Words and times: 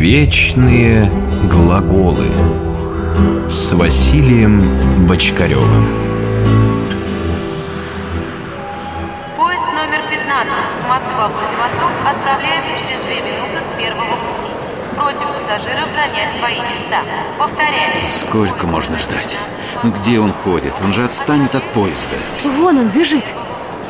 Вечные 0.00 1.12
глаголы 1.44 2.24
с 3.50 3.74
Василием 3.74 5.06
Бочкаревым. 5.06 5.86
Поезд 9.36 9.62
номер 9.74 10.00
15 10.08 10.52
Москва-Владивосток 10.88 11.92
отправляется 12.06 12.82
через 12.82 12.98
2 13.02 13.10
минуты 13.28 13.60
с 13.60 13.78
первого 13.78 14.16
пути. 14.24 14.48
Просим 14.96 15.26
пассажиров 15.34 15.90
занять 15.92 16.34
свои 16.38 16.56
места. 16.56 17.02
Повторяю. 17.38 18.10
Сколько 18.10 18.66
можно 18.66 18.96
ждать? 18.96 19.36
Ну 19.82 19.90
где 19.90 20.18
он 20.18 20.32
ходит? 20.32 20.72
Он 20.82 20.94
же 20.94 21.04
отстанет 21.04 21.54
от 21.54 21.62
поезда. 21.74 22.16
Вон 22.42 22.78
он 22.78 22.88
бежит. 22.88 23.34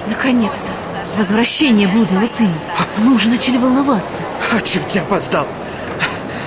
Наконец-то. 0.09 0.73
Возвращение 1.17 1.87
блудного 1.87 2.27
сына. 2.27 2.55
Мы 2.99 3.15
уже 3.15 3.29
начали 3.29 3.59
волноваться. 3.59 4.25
А 4.53 4.61
чуть 4.61 4.93
я 4.93 5.03
опоздал. 5.03 5.47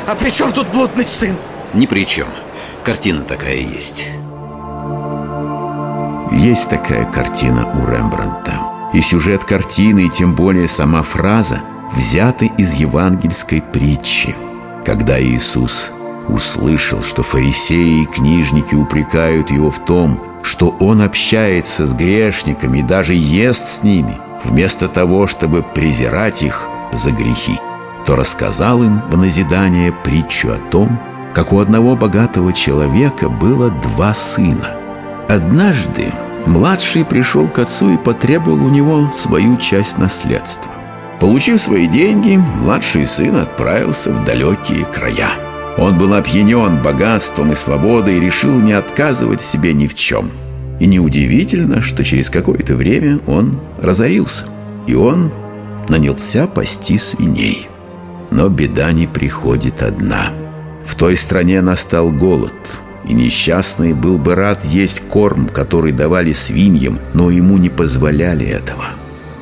А 0.05 0.16
при 0.16 0.30
чем 0.30 0.52
тут 0.52 0.67
блудный 0.67 1.07
сын? 1.07 1.35
Ни 1.73 1.85
при 1.85 2.05
чем. 2.05 2.27
Картина 2.84 3.21
такая 3.21 3.55
есть. 3.55 4.05
Есть 6.31 6.70
такая 6.70 7.05
картина 7.05 7.66
у 7.67 7.88
Рембрандта. 7.89 8.59
И 8.93 9.02
сюжет 9.02 9.43
картины, 9.45 10.05
и 10.05 10.09
тем 10.09 10.35
более 10.35 10.67
сама 10.67 11.03
фраза 11.03 11.62
взяты 11.93 12.52
из 12.57 12.73
евангельской 12.73 13.62
притчи. 13.62 14.35
Когда 14.85 15.21
Иисус 15.21 15.89
услышал, 16.27 17.01
что 17.01 17.23
фарисеи 17.23 18.01
и 18.01 18.05
книжники 18.05 18.76
упрекают 18.76 19.51
его 19.51 19.71
в 19.71 19.84
том, 19.85 20.21
что 20.43 20.76
он 20.79 21.01
общается 21.01 21.88
с 21.88 21.93
грешниками 21.93 22.79
и 22.79 22.84
даже 22.84 23.13
ест 23.13 23.67
с 23.67 23.84
ними, 23.84 24.17
вместо 24.43 24.90
того, 24.90 25.27
чтобы 25.27 25.63
презирать 25.63 26.43
их 26.43 26.67
за 26.91 27.12
грехи, 27.12 27.59
то 28.05 28.16
рассказал 28.16 28.84
им 28.84 29.02
в 29.09 29.17
назидание 29.17 29.91
притчу 29.91 30.49
о 30.49 30.59
том, 30.71 30.99
как 31.34 31.51
у 31.51 31.59
одного 31.59 31.96
богатого 31.96 32.54
человека 32.54 33.29
было 33.29 33.70
два 33.70 34.13
сына. 34.13 34.71
Однажды 35.27 36.12
младший 36.45 37.05
пришел 37.05 37.48
к 37.48 37.60
отцу 37.60 37.93
и 37.93 37.98
потребовал 37.98 38.65
у 38.65 38.70
него 38.70 39.10
свою 39.15 39.57
часть 39.57 39.98
наследства. 39.98 40.71
Получив 41.20 41.62
свои 41.62 41.87
деньги, 41.87 42.41
младший 42.62 43.05
сын 43.05 43.37
отправился 43.37 44.12
в 44.12 44.26
далекие 44.26 44.85
края. 44.85 45.32
Он 45.77 45.98
был 45.98 46.13
опьянен 46.13 46.82
богатством 46.84 47.51
и 47.51 47.55
свободой 47.55 48.17
и 48.17 48.20
решил 48.20 48.54
не 48.54 48.73
отказывать 48.73 49.41
себе 49.41 49.73
ни 49.73 49.88
в 49.88 49.95
чем. 49.95 50.29
И 50.79 50.85
неудивительно, 50.85 51.82
что 51.82 52.04
через 52.04 52.29
какое-то 52.29 52.76
время 52.76 53.20
он 53.26 53.60
разорился, 53.82 54.45
и 54.85 54.95
он 54.95 55.32
нанялся 55.88 56.45
пасти 56.45 56.98
свиней. 56.98 57.70
Но 58.34 58.49
беда 58.49 58.91
не 58.93 59.05
приходит 59.05 59.84
одна. 59.84 60.31
В 60.87 60.95
той 60.95 61.15
стране 61.15 61.62
настал 61.62 62.09
голод, 62.09 62.53
и 63.05 63.13
несчастный 63.13 63.93
был 63.93 64.17
бы 64.17 64.34
рад 64.34 64.66
есть 64.66 65.01
корм, 65.01 65.47
который 65.47 65.91
давали 65.91 66.34
свиньям, 66.34 66.97
но 67.13 67.29
ему 67.29 67.59
не 67.59 67.69
позволяли 67.69 68.47
этого. 68.47 68.85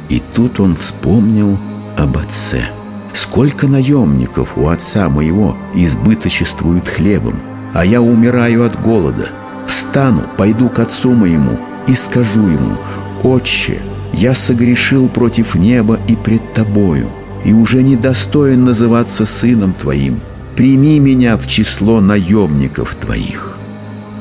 И 0.10 0.22
тут 0.34 0.60
он 0.60 0.76
вспомнил 0.76 1.58
об 1.96 2.18
отце. 2.18 2.66
Сколько 3.14 3.66
наемников 3.66 4.58
у 4.58 4.68
отца 4.68 5.08
моего 5.08 5.56
избыточествуют 5.74 6.90
хлебом, 6.90 7.40
а 7.74 7.86
я 7.86 8.02
умираю 8.02 8.66
от 8.66 8.78
голода. 8.82 9.30
Встану, 9.68 10.24
пойду 10.36 10.68
к 10.68 10.80
отцу 10.80 11.14
моему 11.14 11.58
и 11.88 11.94
скажу 11.94 12.46
ему, 12.46 12.76
«Отче, 13.24 13.80
я 14.12 14.36
согрешил 14.36 15.08
против 15.08 15.56
неба 15.56 15.98
и 16.10 16.18
пред 16.18 16.54
тобою, 16.54 17.08
и 17.44 17.54
уже 17.54 17.84
недостоин 17.84 18.66
называться 18.66 19.26
сыном 19.26 19.74
твоим. 19.74 20.20
Прими 20.56 21.00
меня 21.00 21.38
в 21.38 21.48
число 21.48 22.02
наемников 22.02 22.96
твоих». 22.96 23.58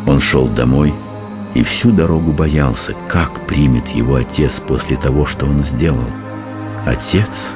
Он 0.07 0.21
шел 0.21 0.47
домой 0.49 0.95
и 1.55 1.63
всю 1.63 1.91
дорогу 1.91 2.33
боялся, 2.33 2.95
как 3.09 3.47
примет 3.47 3.89
его 3.89 4.15
отец 4.15 4.61
после 4.61 4.97
того, 4.97 5.27
что 5.27 5.47
он 5.47 5.63
сделал. 5.63 6.07
Отец 6.87 7.53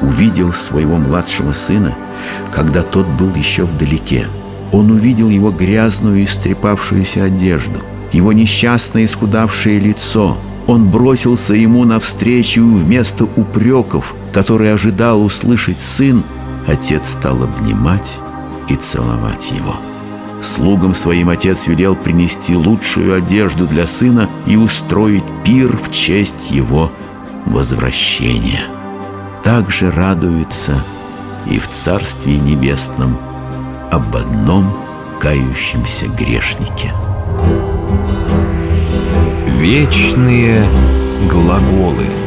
увидел 0.00 0.52
своего 0.52 0.96
младшего 0.96 1.52
сына, 1.52 1.96
когда 2.52 2.82
тот 2.82 3.06
был 3.06 3.34
еще 3.34 3.64
вдалеке. 3.64 4.28
Он 4.72 4.90
увидел 4.90 5.28
его 5.28 5.50
грязную 5.50 6.20
и 6.20 6.24
истрепавшуюся 6.24 7.24
одежду, 7.24 7.80
его 8.12 8.32
несчастное 8.32 9.04
исхудавшее 9.04 9.78
лицо. 9.78 10.36
Он 10.66 10.88
бросился 10.88 11.54
ему 11.54 11.84
навстречу 11.84 12.62
вместо 12.62 13.24
упреков, 13.24 14.14
которые 14.32 14.74
ожидал 14.74 15.22
услышать 15.22 15.80
сын, 15.80 16.22
отец 16.66 17.10
стал 17.10 17.42
обнимать 17.42 18.18
и 18.68 18.76
целовать 18.76 19.50
его. 19.50 19.76
Слугам 20.40 20.94
своим 20.94 21.28
отец 21.30 21.66
велел 21.66 21.94
принести 21.94 22.54
лучшую 22.54 23.14
одежду 23.14 23.66
для 23.66 23.86
сына 23.86 24.28
и 24.46 24.56
устроить 24.56 25.24
пир 25.44 25.76
в 25.76 25.90
честь 25.90 26.50
его 26.50 26.90
возвращения. 27.46 28.64
Также 29.42 29.90
радуется 29.90 30.82
и 31.46 31.58
в 31.58 31.68
Царстве 31.68 32.38
Небесном 32.38 33.18
об 33.90 34.16
одном 34.16 34.70
кающемся 35.20 36.06
грешнике. 36.08 36.92
Вечные 39.64 40.62
глаголы– 41.26 42.04